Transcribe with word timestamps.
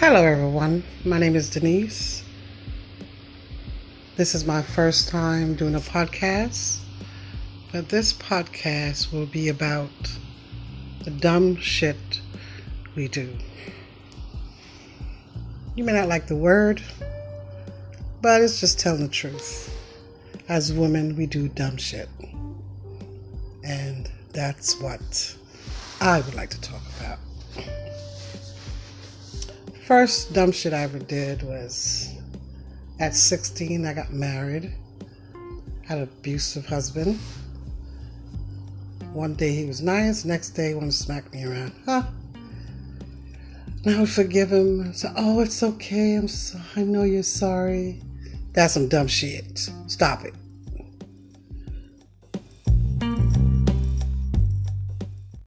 Hello, 0.00 0.24
everyone. 0.24 0.84
My 1.04 1.18
name 1.18 1.34
is 1.34 1.50
Denise. 1.50 2.22
This 4.14 4.32
is 4.32 4.46
my 4.46 4.62
first 4.62 5.08
time 5.08 5.56
doing 5.56 5.74
a 5.74 5.80
podcast, 5.80 6.78
but 7.72 7.88
this 7.88 8.12
podcast 8.12 9.12
will 9.12 9.26
be 9.26 9.48
about 9.48 9.90
the 11.02 11.10
dumb 11.10 11.56
shit 11.56 12.20
we 12.94 13.08
do. 13.08 13.36
You 15.74 15.82
may 15.82 15.94
not 15.94 16.06
like 16.06 16.28
the 16.28 16.36
word, 16.36 16.80
but 18.22 18.40
it's 18.40 18.60
just 18.60 18.78
telling 18.78 19.02
the 19.02 19.08
truth. 19.08 19.76
As 20.48 20.72
women, 20.72 21.16
we 21.16 21.26
do 21.26 21.48
dumb 21.48 21.76
shit. 21.76 22.08
And 23.64 24.08
that's 24.32 24.80
what 24.80 25.36
I 26.00 26.20
would 26.20 26.36
like 26.36 26.50
to 26.50 26.57
First 29.88 30.34
dumb 30.34 30.52
shit 30.52 30.74
I 30.74 30.82
ever 30.82 30.98
did 30.98 31.42
was 31.42 32.14
at 33.00 33.14
16, 33.14 33.86
I 33.86 33.94
got 33.94 34.12
married, 34.12 34.74
had 35.86 35.96
an 35.96 36.04
abusive 36.04 36.66
husband. 36.66 37.18
One 39.14 39.32
day 39.32 39.54
he 39.54 39.64
was 39.64 39.80
nice, 39.80 40.26
next 40.26 40.50
day 40.50 40.68
he 40.68 40.74
wanted 40.74 40.90
to 40.90 40.96
smack 40.98 41.32
me 41.32 41.42
around. 41.42 41.72
Huh? 41.86 42.02
And 43.86 43.96
I 43.96 44.00
would 44.00 44.10
forgive 44.10 44.52
him. 44.52 44.92
Say, 44.92 45.08
oh, 45.16 45.40
it's 45.40 45.62
okay. 45.62 46.16
I'm 46.16 46.28
so, 46.28 46.60
I 46.76 46.82
know 46.82 47.04
you're 47.04 47.22
sorry. 47.22 48.02
That's 48.52 48.74
some 48.74 48.88
dumb 48.88 49.06
shit. 49.06 49.70
Stop 49.86 50.26
it. 50.26 50.34